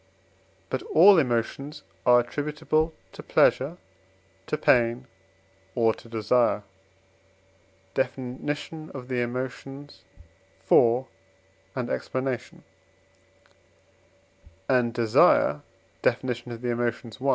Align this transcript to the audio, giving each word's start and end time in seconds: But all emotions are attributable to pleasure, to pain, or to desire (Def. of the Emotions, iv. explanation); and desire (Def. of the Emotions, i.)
But 0.71 0.81
all 0.81 1.19
emotions 1.19 1.83
are 2.07 2.19
attributable 2.19 2.95
to 3.11 3.21
pleasure, 3.21 3.77
to 4.47 4.57
pain, 4.57 5.05
or 5.75 5.93
to 5.93 6.09
desire 6.09 6.63
(Def. 7.93 8.17
of 8.17 9.07
the 9.07 9.21
Emotions, 9.21 10.01
iv. 10.67 11.03
explanation); 11.77 12.63
and 14.67 14.91
desire 14.91 15.61
(Def. 16.01 16.23
of 16.47 16.61
the 16.63 16.69
Emotions, 16.71 17.19
i.) 17.21 17.29